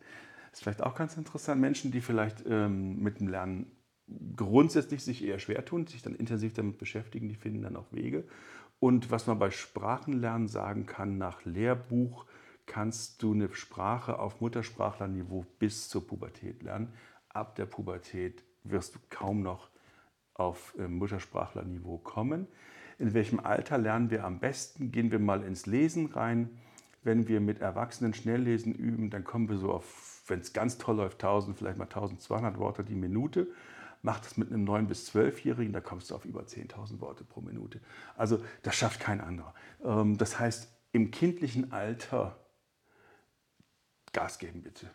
[0.50, 1.60] Das ist vielleicht auch ganz interessant.
[1.60, 3.70] Menschen, die vielleicht ähm, mit dem Lernen
[4.34, 8.24] grundsätzlich sich eher schwer tun, sich dann intensiv damit beschäftigen, die finden dann auch Wege.
[8.80, 12.24] Und was man bei Sprachenlernen sagen kann, nach Lehrbuch
[12.64, 16.94] kannst du eine Sprache auf Muttersprachlerniveau bis zur Pubertät lernen.
[17.28, 19.68] Ab der Pubertät wirst du kaum noch
[20.32, 22.48] auf äh, Muttersprachlerniveau kommen
[22.98, 24.92] in welchem Alter lernen wir am besten?
[24.92, 26.50] Gehen wir mal ins Lesen rein.
[27.02, 30.96] Wenn wir mit Erwachsenen Schnelllesen üben, dann kommen wir so auf, wenn es ganz toll
[30.96, 33.48] läuft, 1000, vielleicht mal 1200 Worte die Minute.
[34.02, 37.40] Mach das mit einem 9- bis 12-Jährigen, da kommst du auf über 10.000 Worte pro
[37.40, 37.80] Minute.
[38.16, 39.54] Also das schafft kein anderer.
[39.84, 42.36] Ähm, das heißt, im kindlichen Alter
[44.12, 44.90] Gas geben bitte.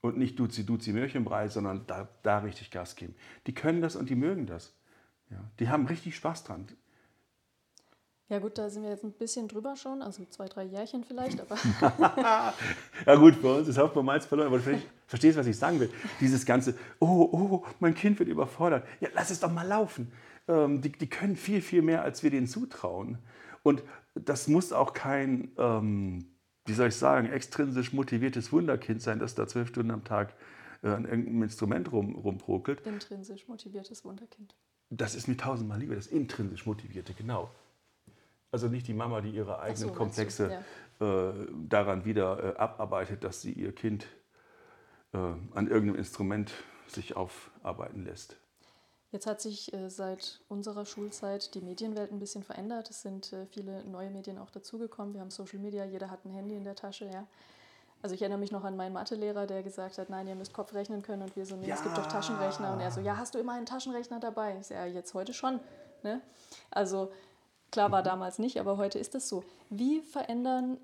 [0.00, 3.14] Und nicht Duzi Duzi Mörchenbrei, sondern da, da richtig Gas geben.
[3.46, 4.74] Die können das und die mögen das.
[5.30, 6.66] Ja, die haben richtig Spaß dran.
[8.32, 11.38] Ja gut, da sind wir jetzt ein bisschen drüber schon, also zwei, drei Jährchen vielleicht,
[11.38, 11.54] aber...
[13.06, 15.90] ja gut, bei uns ist Hauptmann Mainz verloren, aber du verstehst, was ich sagen will.
[16.18, 18.86] Dieses ganze, oh, oh, mein Kind wird überfordert.
[19.00, 20.10] Ja, lass es doch mal laufen.
[20.48, 23.18] Ähm, die, die können viel, viel mehr, als wir denen zutrauen.
[23.62, 23.82] Und
[24.14, 26.24] das muss auch kein, ähm,
[26.64, 30.32] wie soll ich sagen, extrinsisch motiviertes Wunderkind sein, das da zwölf Stunden am Tag
[30.82, 32.80] äh, an irgendeinem Instrument rum, rumprokelt.
[32.86, 34.54] Intrinsisch motiviertes Wunderkind.
[34.88, 37.50] Das ist mir tausendmal lieber, das intrinsisch motivierte, genau.
[38.52, 40.62] Also nicht die Mama, die ihre eigenen so, Komplexe
[41.00, 41.30] ja.
[41.30, 44.06] äh, daran wieder äh, abarbeitet, dass sie ihr Kind
[45.14, 46.52] äh, an irgendeinem Instrument
[46.86, 48.36] sich aufarbeiten lässt.
[49.10, 52.90] Jetzt hat sich äh, seit unserer Schulzeit die Medienwelt ein bisschen verändert.
[52.90, 55.14] Es sind äh, viele neue Medien auch dazugekommen.
[55.14, 57.06] Wir haben Social Media, jeder hat ein Handy in der Tasche.
[57.06, 57.26] Ja.
[58.02, 60.74] Also ich erinnere mich noch an meinen Mathelehrer, der gesagt hat, nein, ihr müsst Kopf
[60.74, 61.22] rechnen können.
[61.22, 61.74] Und wir so, nee, ja.
[61.74, 62.72] es gibt doch Taschenrechner.
[62.72, 64.58] Und er so, ja, hast du immer einen Taschenrechner dabei?
[64.60, 65.60] Ich so, ja, jetzt heute schon.
[66.02, 66.20] Ne?
[66.70, 67.12] Also
[67.72, 69.42] klar war damals nicht, aber heute ist das so.
[69.70, 70.78] Wie verändern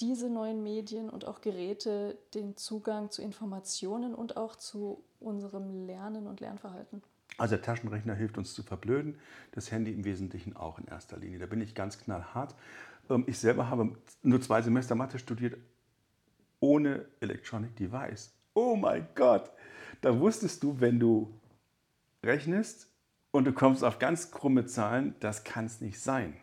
[0.00, 6.26] diese neuen Medien und auch Geräte den Zugang zu Informationen und auch zu unserem Lernen
[6.26, 7.02] und Lernverhalten?
[7.38, 9.18] Also der Taschenrechner hilft uns zu verblöden,
[9.52, 11.38] das Handy im Wesentlichen auch in erster Linie.
[11.38, 12.54] Da bin ich ganz knallhart.
[13.10, 15.56] Ähm, ich selber habe nur zwei Semester Mathe studiert
[16.60, 18.32] ohne Electronic Device.
[18.54, 19.50] Oh mein Gott!
[20.00, 21.32] Da wusstest du, wenn du
[22.22, 22.91] rechnest
[23.32, 26.36] und du kommst auf ganz krumme Zahlen, das kann es nicht sein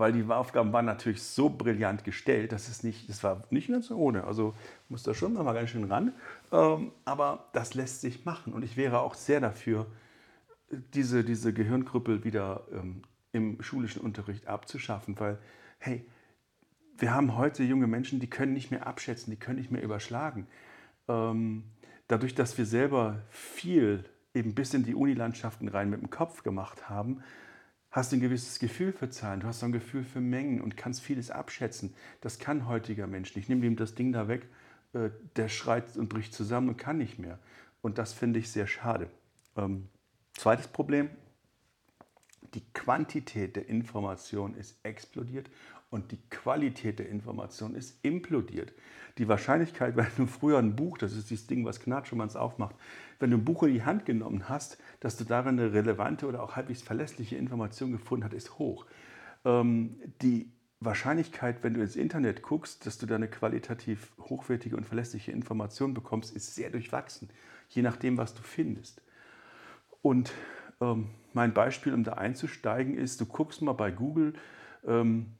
[0.00, 3.90] weil die Aufgaben waren natürlich so brillant gestellt, dass es nicht, das war nicht ganz
[3.90, 4.24] ohne.
[4.24, 4.54] Also
[4.88, 6.14] muss da schon mal ganz schön ran.
[6.50, 9.86] Ähm, aber das lässt sich machen und ich wäre auch sehr dafür,
[10.94, 15.38] diese, diese Gehirnkrüppel wieder ähm, im schulischen Unterricht abzuschaffen, weil,
[15.78, 16.04] hey,
[16.96, 20.46] wir haben heute junge Menschen, die können nicht mehr abschätzen, die können nicht mehr überschlagen.
[21.08, 21.64] Ähm,
[22.08, 26.88] dadurch, dass wir selber viel eben bis in die Unilandschaften rein mit dem Kopf gemacht
[26.88, 27.22] haben,
[27.90, 31.30] hast ein gewisses Gefühl für Zahlen, du hast ein Gefühl für Mengen und kannst vieles
[31.30, 31.94] abschätzen.
[32.20, 33.48] Das kann heutiger Mensch nicht.
[33.48, 34.48] Nimm ihm das Ding da weg,
[34.92, 37.38] äh, der schreit und bricht zusammen und kann nicht mehr.
[37.82, 39.10] Und das finde ich sehr schade.
[39.56, 39.88] Ähm,
[40.34, 41.10] zweites Problem,
[42.54, 45.50] die Quantität der Information ist explodiert
[45.90, 48.72] und die Qualität der Information ist implodiert.
[49.18, 52.28] Die Wahrscheinlichkeit, wenn du früher ein Buch, das ist dieses Ding, was knatscht, wenn man
[52.28, 52.76] es aufmacht,
[53.18, 56.42] wenn du ein Buch in die Hand genommen hast, dass du darin eine relevante oder
[56.42, 58.86] auch halbwegs verlässliche Information gefunden hast, ist hoch.
[59.44, 60.50] Ähm, die
[60.80, 65.92] Wahrscheinlichkeit, wenn du ins Internet guckst, dass du da eine qualitativ hochwertige und verlässliche Information
[65.92, 67.28] bekommst, ist sehr durchwachsen,
[67.68, 69.02] je nachdem, was du findest.
[70.00, 70.32] Und
[70.80, 74.32] ähm, mein Beispiel, um da einzusteigen, ist, du guckst mal bei Google,
[74.86, 75.34] ähm,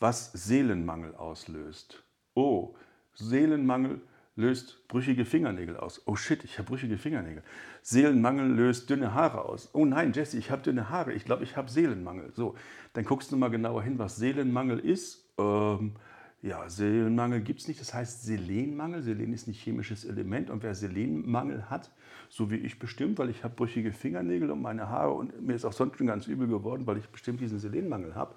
[0.00, 2.02] was Seelenmangel auslöst.
[2.34, 2.74] Oh,
[3.14, 4.00] Seelenmangel
[4.36, 6.02] löst brüchige Fingernägel aus.
[6.06, 7.42] Oh shit, ich habe brüchige Fingernägel.
[7.82, 9.70] Seelenmangel löst dünne Haare aus.
[9.72, 11.12] Oh nein, Jesse, ich habe dünne Haare.
[11.12, 12.32] Ich glaube, ich habe Seelenmangel.
[12.34, 12.54] So,
[12.92, 15.24] dann guckst du mal genauer hin, was Seelenmangel ist.
[15.38, 15.94] Ähm,
[16.40, 17.80] ja, Selenmangel gibt es nicht.
[17.80, 19.02] Das heißt Selenmangel.
[19.02, 20.50] Selen ist ein chemisches Element.
[20.50, 21.90] Und wer Selenmangel hat,
[22.28, 25.64] so wie ich bestimmt, weil ich habe brüchige Fingernägel und meine Haare und mir ist
[25.64, 28.36] auch sonst schon ganz übel geworden, weil ich bestimmt diesen Selenmangel habe,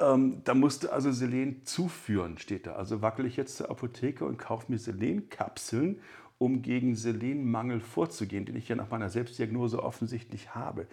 [0.00, 2.74] ähm, da musste also Selen zuführen, steht da.
[2.74, 6.00] Also wackel ich jetzt zur Apotheke und kaufe mir Selenkapseln,
[6.38, 10.86] um gegen Selenmangel vorzugehen, den ich ja nach meiner Selbstdiagnose offensichtlich habe.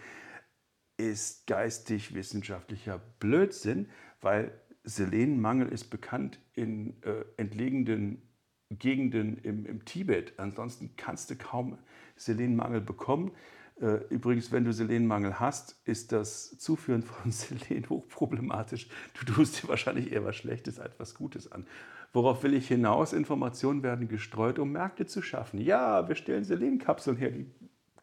[0.96, 3.88] Ist geistig wissenschaftlicher Blödsinn,
[4.20, 8.22] weil Selenmangel ist bekannt in äh, entlegenen
[8.70, 10.38] Gegenden im, im Tibet.
[10.38, 11.78] Ansonsten kannst du kaum
[12.16, 13.30] Selenmangel bekommen.
[13.80, 18.88] Äh, übrigens, wenn du Selenmangel hast, ist das Zuführen von Selen hochproblematisch.
[19.14, 21.66] Du tust dir wahrscheinlich eher was Schlechtes als was Gutes an.
[22.12, 23.12] Worauf will ich hinaus?
[23.12, 25.60] Informationen werden gestreut, um Märkte zu schaffen.
[25.60, 27.50] Ja, wir stellen Selenkapseln her, die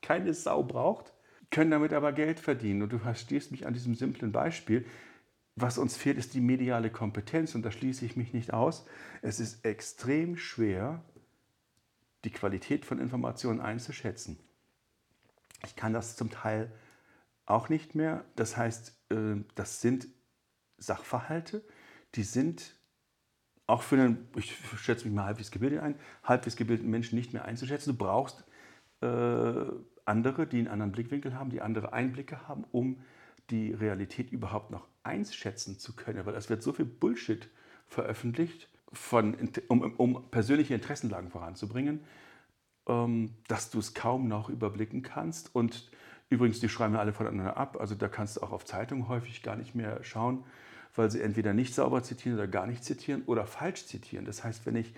[0.01, 1.13] keine Sau braucht,
[1.49, 2.83] können damit aber Geld verdienen.
[2.83, 4.86] Und du verstehst mich an diesem simplen Beispiel.
[5.55, 8.86] Was uns fehlt, ist die mediale Kompetenz und da schließe ich mich nicht aus.
[9.21, 11.03] Es ist extrem schwer,
[12.23, 14.38] die Qualität von Informationen einzuschätzen.
[15.65, 16.71] Ich kann das zum Teil
[17.45, 18.26] auch nicht mehr.
[18.36, 20.08] Das heißt, äh, das sind
[20.78, 21.63] Sachverhalte,
[22.15, 22.76] die sind
[23.65, 27.45] auch für einen, ich schätze mich mal halbwegs gebildet ein, halbwegs gebildeten Menschen nicht mehr
[27.45, 27.91] einzuschätzen.
[27.91, 28.43] Du brauchst
[29.02, 29.65] äh,
[30.06, 33.02] andere, die einen anderen Blickwinkel haben, die andere Einblicke haben, um
[33.49, 36.26] die Realität überhaupt noch einschätzen zu können.
[36.26, 37.49] Weil es wird so viel Bullshit
[37.88, 39.36] veröffentlicht, von,
[39.69, 42.02] um, um persönliche Interessenlagen voranzubringen,
[42.86, 45.56] dass du es kaum noch überblicken kannst.
[45.56, 45.89] Und
[46.30, 47.78] übrigens, die schreiben ja alle voneinander ab.
[47.80, 50.43] Also da kannst du auch auf Zeitungen häufig gar nicht mehr schauen,
[50.96, 54.26] weil sie entweder nicht sauber zitieren oder gar nicht zitieren oder falsch zitieren.
[54.26, 54.93] Das heißt, wenn ich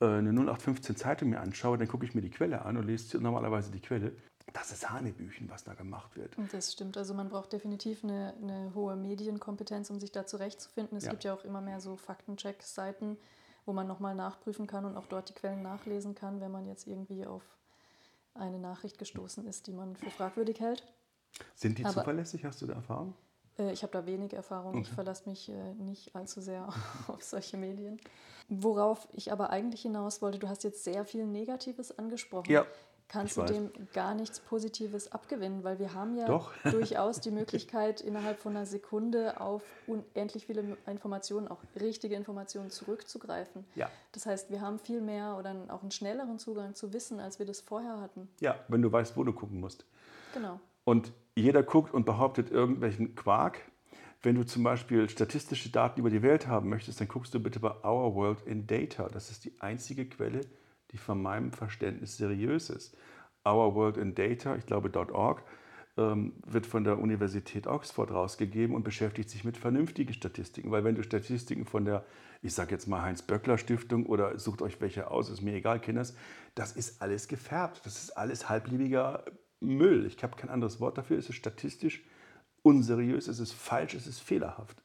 [0.00, 3.18] äh, eine 0815 Zeitung mir anschaue, dann gucke ich mir die Quelle an und lese
[3.18, 4.12] normalerweise die Quelle.
[4.52, 6.36] Das ist Hanebüchen, was da gemacht wird.
[6.36, 6.96] Und das stimmt.
[6.96, 10.98] Also man braucht definitiv eine, eine hohe Medienkompetenz, um sich da zurechtzufinden.
[10.98, 11.10] Es ja.
[11.10, 13.16] gibt ja auch immer mehr so Faktencheck-Seiten,
[13.70, 16.88] wo man nochmal nachprüfen kann und auch dort die Quellen nachlesen kann, wenn man jetzt
[16.88, 17.44] irgendwie auf
[18.34, 20.84] eine Nachricht gestoßen ist, die man für fragwürdig hält.
[21.54, 22.44] Sind die Aber, zuverlässig?
[22.44, 23.14] Hast du da Erfahrung?
[23.60, 24.70] Äh, ich habe da wenig Erfahrung.
[24.72, 24.80] Okay.
[24.82, 26.68] Ich verlasse mich äh, nicht allzu sehr
[27.06, 28.00] auf solche Medien.
[28.48, 32.50] Worauf ich aber eigentlich hinaus wollte, du hast jetzt sehr viel Negatives angesprochen.
[32.50, 32.66] Ja
[33.10, 36.26] kannst du dem gar nichts Positives abgewinnen, weil wir haben ja
[36.70, 43.64] durchaus die Möglichkeit, innerhalb von einer Sekunde auf unendlich viele Informationen, auch richtige Informationen zurückzugreifen.
[43.74, 43.90] Ja.
[44.12, 47.46] Das heißt, wir haben viel mehr oder auch einen schnelleren Zugang zu Wissen, als wir
[47.46, 48.28] das vorher hatten.
[48.40, 49.84] Ja, wenn du weißt, wo du gucken musst.
[50.32, 50.60] Genau.
[50.84, 53.60] Und jeder guckt und behauptet irgendwelchen Quark.
[54.22, 57.58] Wenn du zum Beispiel statistische Daten über die Welt haben möchtest, dann guckst du bitte
[57.58, 59.08] bei Our World in Data.
[59.08, 60.59] Das ist die einzige Quelle, die
[60.98, 62.96] von meinem Verständnis seriös ist.
[63.46, 65.42] Our World in Data, ich glaube .org,
[65.96, 70.70] ähm, wird von der Universität Oxford rausgegeben und beschäftigt sich mit vernünftigen Statistiken.
[70.70, 72.04] Weil wenn du Statistiken von der,
[72.42, 76.14] ich sage jetzt mal Heinz-Böckler-Stiftung oder sucht euch welche aus, ist mir egal, Kinders,
[76.54, 77.80] das ist alles gefärbt.
[77.84, 79.24] Das ist alles halbliebiger
[79.60, 80.06] Müll.
[80.06, 81.18] Ich habe kein anderes Wort dafür.
[81.18, 82.02] Es ist statistisch
[82.62, 84.82] unseriös, es ist falsch, es ist fehlerhaft.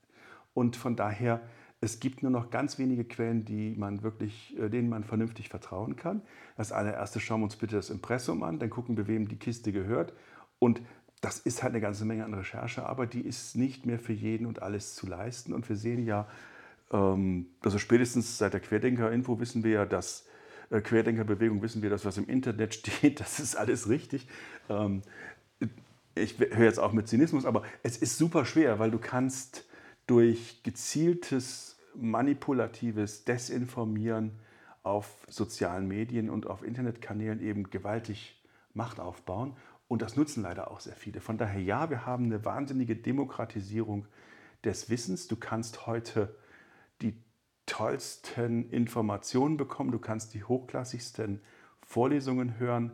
[0.53, 1.41] Und von daher,
[1.81, 5.95] es gibt nur noch ganz wenige Quellen, die man wirklich, äh, denen man vernünftig vertrauen
[5.95, 6.21] kann.
[6.57, 9.71] Das allererste schauen wir uns bitte das Impressum an, dann gucken wir, wem die Kiste
[9.71, 10.13] gehört.
[10.59, 10.81] Und
[11.21, 14.45] das ist halt eine ganze Menge an Recherche, aber die ist nicht mehr für jeden
[14.45, 15.53] und alles zu leisten.
[15.53, 16.27] Und wir sehen ja,
[16.91, 20.27] ähm, also spätestens seit der Querdenker-Info wissen wir ja, dass
[20.69, 24.27] äh, Querdenkerbewegung wissen wir, dass was im Internet steht, das ist alles richtig.
[24.69, 25.01] Ähm,
[26.15, 29.65] ich höre jetzt auch mit Zynismus, aber es ist super schwer, weil du kannst
[30.07, 34.39] durch gezieltes manipulatives Desinformieren
[34.83, 38.41] auf sozialen Medien und auf Internetkanälen eben gewaltig
[38.73, 39.55] Macht aufbauen.
[39.87, 41.21] Und das nutzen leider auch sehr viele.
[41.21, 44.07] Von daher ja, wir haben eine wahnsinnige Demokratisierung
[44.63, 45.27] des Wissens.
[45.27, 46.35] Du kannst heute
[47.01, 47.15] die
[47.65, 51.41] tollsten Informationen bekommen, du kannst die hochklassigsten
[51.81, 52.91] Vorlesungen hören,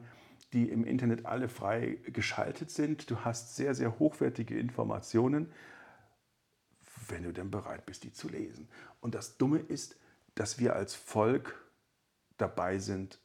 [0.53, 3.09] die im Internet alle frei geschaltet sind.
[3.09, 5.51] Du hast sehr, sehr hochwertige Informationen,
[7.11, 8.67] wenn du denn bereit bist, die zu lesen.
[9.01, 9.95] Und das Dumme ist,
[10.35, 11.61] dass wir als Volk
[12.37, 13.19] dabei sind,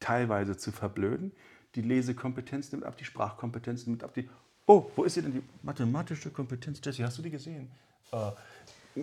[0.00, 1.32] teilweise zu verblöden.
[1.74, 4.28] Die Lesekompetenz nimmt ab, die Sprachkompetenz nimmt ab, die.
[4.66, 6.80] Oh, wo ist hier denn die mathematische Kompetenz?
[6.82, 7.70] Jesse, hast du die gesehen?
[8.12, 8.32] Äh,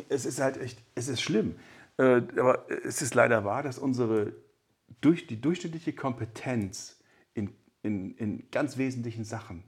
[0.10, 1.56] es ist halt echt, es ist schlimm.
[1.98, 4.34] Äh, aber es ist leider wahr, dass unsere
[5.02, 6.98] durch die durchschnittliche Kompetenz
[7.34, 9.64] in, in, in ganz wesentlichen Sachen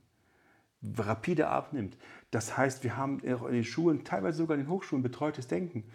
[0.97, 1.97] rapide abnimmt.
[2.35, 5.85] Das heißt, wir haben auch in den Schulen, teilweise sogar in den Hochschulen, betreutes Denken.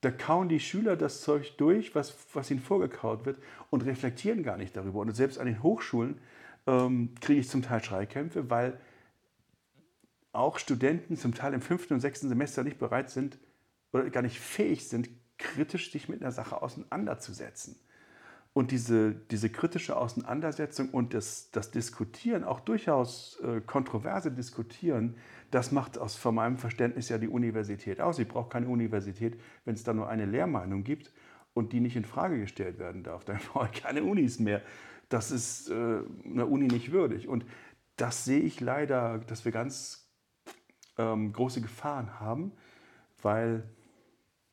[0.00, 3.38] Da kauen die Schüler das Zeug durch, was, was ihnen vorgekaut wird
[3.70, 4.98] und reflektieren gar nicht darüber.
[4.98, 6.18] Und selbst an den Hochschulen
[6.66, 8.80] ähm, kriege ich zum Teil Schreikämpfe, weil
[10.32, 13.38] auch Studenten zum Teil im fünften und sechsten Semester nicht bereit sind
[13.92, 17.76] oder gar nicht fähig sind, kritisch sich mit einer Sache auseinanderzusetzen.
[18.54, 25.16] Und diese, diese kritische Auseinandersetzung und das, das Diskutieren, auch durchaus äh, kontroverse Diskutieren,
[25.50, 28.16] das macht aus von meinem Verständnis ja die Universität aus.
[28.16, 31.12] Sie braucht keine Universität, wenn es da nur eine Lehrmeinung gibt
[31.52, 33.24] und die nicht in Frage gestellt werden darf.
[33.24, 34.62] Dann brauche ich keine Unis mehr.
[35.08, 35.74] Das ist äh,
[36.24, 37.26] einer Uni nicht würdig.
[37.26, 37.44] Und
[37.96, 40.08] das sehe ich leider, dass wir ganz
[40.96, 42.52] ähm, große Gefahren haben,
[43.20, 43.68] weil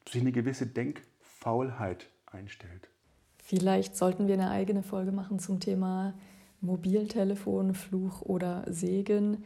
[0.09, 2.90] sich eine gewisse Denkfaulheit einstellt.
[3.51, 6.13] Vielleicht sollten wir eine eigene Folge machen zum Thema
[6.61, 9.43] Mobiltelefon, Fluch oder Segen.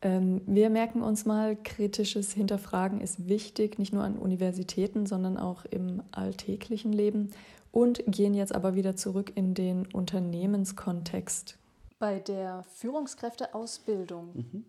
[0.00, 5.66] Ähm, wir merken uns mal, kritisches Hinterfragen ist wichtig, nicht nur an Universitäten, sondern auch
[5.66, 7.30] im alltäglichen Leben
[7.72, 11.58] und gehen jetzt aber wieder zurück in den Unternehmenskontext.
[11.98, 14.64] Bei der Führungskräfteausbildung, mhm.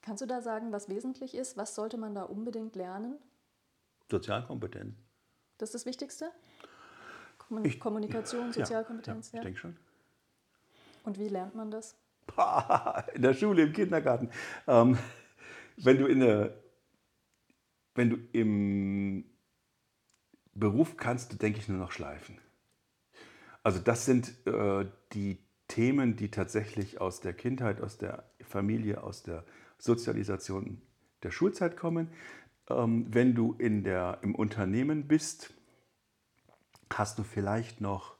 [0.00, 1.58] kannst du da sagen, was wesentlich ist?
[1.58, 3.16] Was sollte man da unbedingt lernen?
[4.10, 4.94] Sozialkompetenz.
[5.58, 6.30] Das ist das Wichtigste?
[7.62, 9.32] Ich, Kommunikation, Sozialkompetenz?
[9.32, 9.76] Ja, ja, ich denke schon.
[11.04, 11.96] Und wie lernt man das?
[13.14, 14.30] In der Schule, im Kindergarten.
[14.66, 14.98] Ähm,
[15.76, 16.54] wenn du in der,
[17.94, 19.24] wenn du im
[20.54, 22.38] Beruf kannst, denke ich nur noch schleifen.
[23.62, 29.22] Also das sind äh, die Themen, die tatsächlich aus der Kindheit, aus der Familie, aus
[29.22, 29.44] der
[29.78, 30.80] Sozialisation
[31.22, 32.10] der Schulzeit kommen.
[32.68, 35.54] Ähm, wenn du in der, im Unternehmen bist,
[36.92, 38.16] hast du vielleicht noch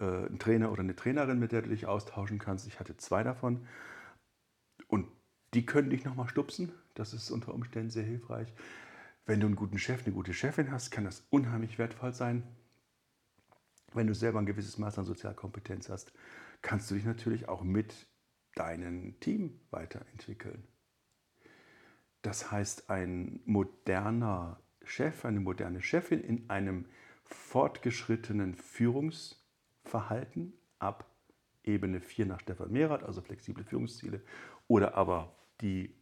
[0.00, 2.66] äh, einen Trainer oder eine Trainerin, mit der du dich austauschen kannst.
[2.66, 3.66] Ich hatte zwei davon.
[4.88, 5.08] Und
[5.54, 6.72] die können dich nochmal stupsen.
[6.94, 8.52] Das ist unter Umständen sehr hilfreich.
[9.24, 12.42] Wenn du einen guten Chef, eine gute Chefin hast, kann das unheimlich wertvoll sein.
[13.94, 16.12] Wenn du selber ein gewisses Maß an Sozialkompetenz hast,
[16.62, 18.06] kannst du dich natürlich auch mit
[18.54, 20.66] deinem Team weiterentwickeln.
[22.22, 26.86] Das heißt, ein moderner Chef, eine moderne Chefin in einem
[27.34, 31.06] fortgeschrittenen Führungsverhalten ab
[31.64, 34.22] Ebene 4 nach Stefan Mehrath, also flexible Führungsziele,
[34.68, 35.94] oder aber die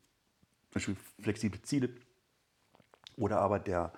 [1.21, 1.91] flexible Ziele,
[3.17, 3.93] oder aber der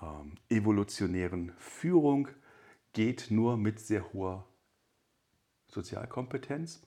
[0.00, 2.28] ähm, evolutionären Führung
[2.92, 4.46] geht nur mit sehr hoher
[5.68, 6.82] Sozialkompetenz.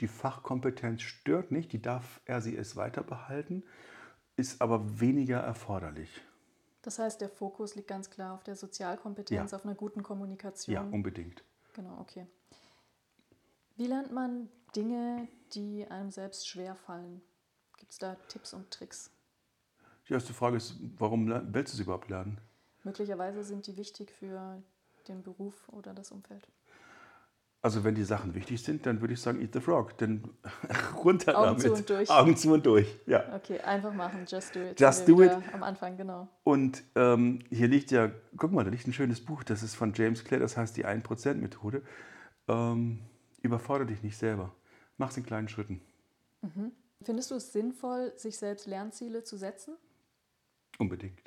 [0.00, 3.62] Die Fachkompetenz stört nicht, die darf er sie es weiter behalten,
[4.36, 6.10] ist aber weniger erforderlich.
[6.86, 9.56] Das heißt, der Fokus liegt ganz klar auf der Sozialkompetenz, ja.
[9.56, 10.72] auf einer guten Kommunikation.
[10.72, 11.42] Ja, unbedingt.
[11.72, 12.28] Genau, okay.
[13.74, 17.22] Wie lernt man Dinge, die einem selbst schwer fallen?
[17.76, 19.10] Gibt es da Tipps und Tricks?
[20.08, 22.40] Die erste Frage ist, warum willst du sie überhaupt lernen?
[22.84, 24.62] Möglicherweise sind die wichtig für
[25.08, 26.46] den Beruf oder das Umfeld.
[27.66, 29.98] Also wenn die Sachen wichtig sind, dann würde ich sagen, eat the frog.
[29.98, 30.22] Dann
[31.04, 31.62] runter Augen damit.
[31.62, 32.08] zu und durch.
[32.08, 33.34] Augen zu und durch, ja.
[33.34, 34.78] Okay, einfach machen, just do it.
[34.78, 35.32] Just do it.
[35.52, 36.28] Am Anfang, genau.
[36.44, 39.92] Und ähm, hier liegt ja, guck mal, da liegt ein schönes Buch, das ist von
[39.94, 41.82] James Clear, das heißt die 1%-Methode.
[42.46, 43.00] Ähm,
[43.42, 44.54] überfordere dich nicht selber.
[44.96, 45.80] Mach es in kleinen Schritten.
[47.02, 49.74] Findest du es sinnvoll, sich selbst Lernziele zu setzen
[50.78, 51.18] Unbedingt.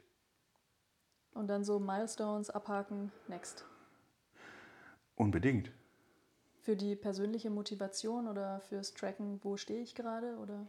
[1.34, 3.66] und dann so Milestones abhaken, next?
[5.16, 5.74] Unbedingt.
[6.70, 10.38] Für die persönliche Motivation oder fürs Tracken, wo stehe ich gerade?
[10.38, 10.68] Oder?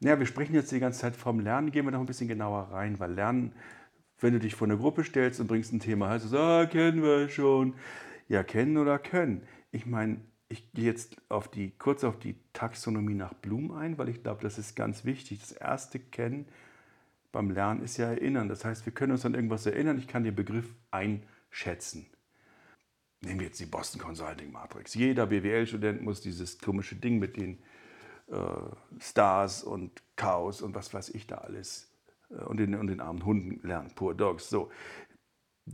[0.00, 2.62] Ja, wir sprechen jetzt die ganze Zeit vom Lernen, gehen wir noch ein bisschen genauer
[2.72, 3.52] rein, weil Lernen,
[4.18, 7.04] wenn du dich vor eine Gruppe stellst und bringst ein Thema, heißt es, ah, kennen
[7.04, 7.74] wir schon.
[8.26, 9.46] Ja, kennen oder können.
[9.70, 14.08] Ich meine, ich gehe jetzt auf die, kurz auf die Taxonomie nach Blum ein, weil
[14.08, 15.38] ich glaube, das ist ganz wichtig.
[15.38, 16.48] Das erste Kennen
[17.30, 18.48] beim Lernen ist ja Erinnern.
[18.48, 19.96] Das heißt, wir können uns an irgendwas erinnern.
[19.96, 22.06] Ich kann den Begriff einschätzen.
[23.22, 24.94] Nehmen wir jetzt die Boston Consulting Matrix.
[24.94, 27.62] Jeder BWL-Student muss dieses komische Ding mit den
[28.28, 28.36] äh,
[28.98, 31.90] Stars und Chaos und was weiß ich da alles
[32.30, 34.48] äh, und, den, und den armen Hunden lernen, Poor Dogs.
[34.48, 34.70] So.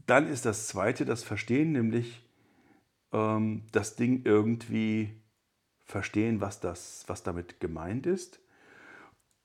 [0.06, 2.22] Dann ist das zweite das Verstehen, nämlich
[3.12, 5.22] ähm, das Ding irgendwie
[5.84, 8.40] verstehen, was, das, was damit gemeint ist.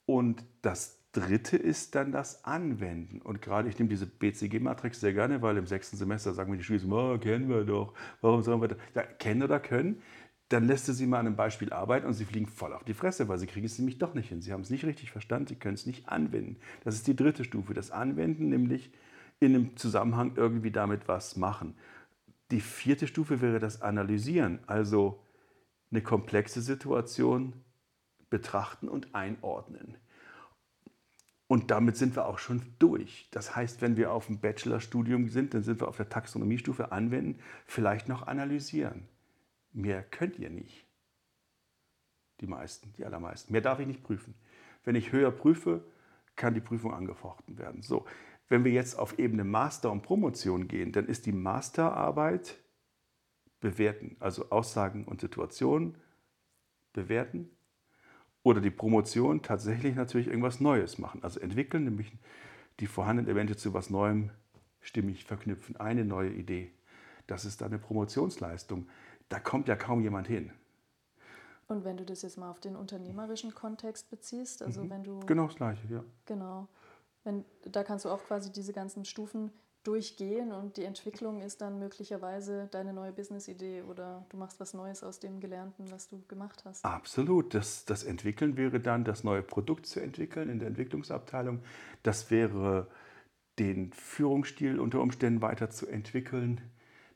[0.05, 3.21] Und das dritte ist dann das Anwenden.
[3.21, 6.63] Und gerade ich nehme diese BCG-Matrix sehr gerne, weil im sechsten Semester sagen wir die
[6.63, 8.78] Schüler, oh, kennen wir doch, warum sollen wir das?
[8.95, 10.02] Ja, kennen oder können.
[10.50, 13.28] Dann lässt sie mal an einem Beispiel arbeiten und sie fliegen voll auf die Fresse,
[13.30, 14.41] weil sie kriegen es nämlich doch nicht hin.
[14.41, 16.58] Sie haben es nicht richtig verstanden, sie können es nicht anwenden.
[16.84, 18.91] Das ist die dritte Stufe, das Anwenden, nämlich
[19.39, 21.76] in einem Zusammenhang irgendwie damit was machen.
[22.52, 25.24] Die vierte Stufe wäre das Analysieren, also
[25.89, 27.54] eine komplexe Situation
[28.30, 29.95] betrachten und einordnen.
[31.51, 33.27] Und damit sind wir auch schon durch.
[33.31, 37.41] Das heißt, wenn wir auf dem Bachelorstudium sind, dann sind wir auf der Taxonomiestufe anwenden,
[37.65, 39.05] vielleicht noch analysieren.
[39.73, 40.87] Mehr könnt ihr nicht.
[42.39, 43.51] Die meisten, die allermeisten.
[43.51, 44.33] Mehr darf ich nicht prüfen.
[44.85, 45.83] Wenn ich höher prüfe,
[46.37, 47.81] kann die Prüfung angefochten werden.
[47.81, 48.05] So,
[48.47, 52.59] wenn wir jetzt auf Ebene Master und Promotion gehen, dann ist die Masterarbeit
[53.59, 55.97] bewerten, also Aussagen und Situationen
[56.93, 57.49] bewerten
[58.43, 61.23] oder die Promotion tatsächlich natürlich irgendwas Neues machen.
[61.23, 62.12] Also entwickeln, nämlich
[62.80, 64.32] die vorhandenen Elemente zu was Neuem
[64.80, 65.77] stimmig verknüpfen.
[65.77, 66.71] Eine neue Idee.
[67.27, 68.88] Das ist eine Promotionsleistung.
[69.30, 70.51] Da kommt ja kaum jemand hin.
[71.67, 75.45] Und wenn du das jetzt mal auf den unternehmerischen Kontext beziehst, also wenn du Genau
[75.47, 76.04] das Gleiche, ja.
[76.25, 76.67] Genau.
[77.23, 79.51] Wenn, da kannst du auch quasi diese ganzen Stufen
[79.83, 85.03] durchgehen und die Entwicklung ist dann möglicherweise deine neue Business-Idee oder du machst was Neues
[85.03, 86.85] aus dem Gelernten, was du gemacht hast.
[86.85, 87.53] Absolut.
[87.53, 91.61] Das, das Entwickeln wäre dann, das neue Produkt zu entwickeln in der Entwicklungsabteilung.
[92.03, 92.87] Das wäre,
[93.59, 96.61] den Führungsstil unter Umständen weiterzuentwickeln.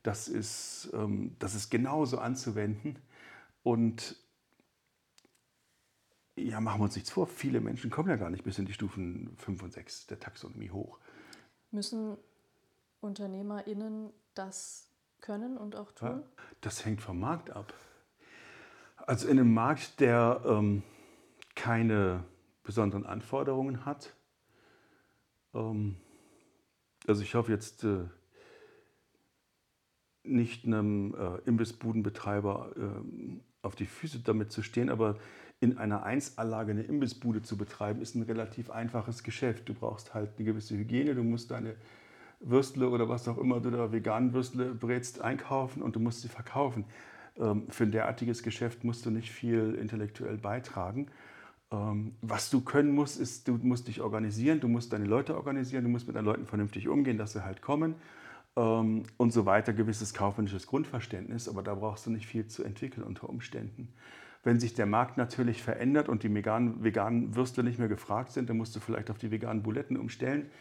[0.04, 3.00] Das ist, ähm, das ist genauso anzuwenden.
[3.64, 4.16] Und
[6.36, 8.74] ja, machen wir uns nichts vor, viele Menschen kommen ja gar nicht bis in die
[8.74, 11.00] Stufen 5 und 6 der Taxonomie hoch.
[11.72, 12.18] Müssen
[13.06, 14.90] UnternehmerInnen das
[15.22, 16.24] können und auch tun?
[16.62, 17.74] Das hängt vom Markt ab.
[18.98, 20.84] Also in einem Markt, der ähm,
[21.56, 22.24] keine
[22.64, 24.14] besonderen Anforderungen hat,
[25.54, 25.96] ähm,
[27.08, 28.06] also ich hoffe jetzt äh,
[30.24, 35.18] nicht einem äh, Imbissbudenbetreiber äh, auf die Füße damit zu stehen, aber
[35.60, 39.70] in einer Einsanlage eine Imbissbude zu betreiben, ist ein relativ einfaches Geschäft.
[39.70, 41.76] Du brauchst halt eine gewisse Hygiene, du musst deine
[42.46, 46.30] Würstle oder was auch immer du da veganen Würstle brätst einkaufen und du musst sie
[46.30, 46.86] verkaufen.
[47.38, 51.08] Ähm, für ein derartiges Geschäft musst du nicht viel intellektuell beitragen.
[51.72, 55.84] Ähm, was du können musst, ist, du musst dich organisieren, du musst deine Leute organisieren,
[55.84, 57.96] du musst mit deinen Leuten vernünftig umgehen, dass sie halt kommen
[58.56, 59.74] ähm, und so weiter.
[59.74, 63.90] Gewisses kaufmännisches Grundverständnis, aber da brauchst du nicht viel zu entwickeln unter Umständen.
[64.44, 68.48] Wenn sich der Markt natürlich verändert und die veganen, veganen Würste nicht mehr gefragt sind,
[68.48, 70.52] dann musst du vielleicht auf die veganen Buletten umstellen.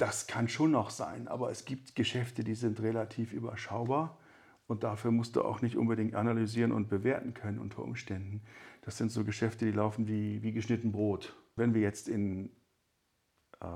[0.00, 4.18] Das kann schon noch sein, aber es gibt Geschäfte, die sind relativ überschaubar
[4.66, 8.42] und dafür musst du auch nicht unbedingt analysieren und bewerten können unter Umständen.
[8.82, 11.36] Das sind so Geschäfte, die laufen wie, wie geschnitten Brot.
[11.54, 12.50] Wenn wir jetzt in
[13.60, 13.66] äh,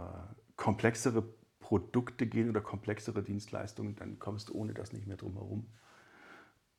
[0.57, 1.22] komplexere
[1.59, 5.66] Produkte gehen oder komplexere Dienstleistungen, dann kommst du ohne das nicht mehr drum herum.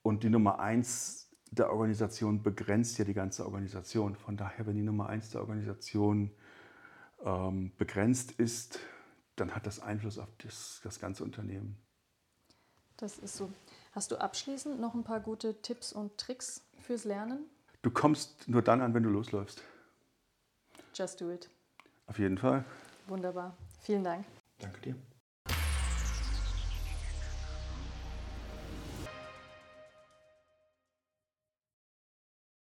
[0.01, 4.15] Und die Nummer eins der Organisation begrenzt ja die ganze Organisation.
[4.15, 6.31] Von daher, wenn die Nummer eins der Organisation
[7.23, 8.79] ähm, begrenzt ist,
[9.35, 11.77] dann hat das Einfluss auf das, das ganze Unternehmen.
[12.97, 13.51] Das ist so.
[13.91, 17.45] Hast du abschließend noch ein paar gute Tipps und Tricks fürs Lernen?
[17.81, 19.61] Du kommst nur dann an, wenn du losläufst.
[20.93, 21.49] Just do it.
[22.07, 22.63] Auf jeden Fall.
[23.07, 23.55] Wunderbar.
[23.81, 24.25] Vielen Dank.
[24.59, 24.95] Danke dir.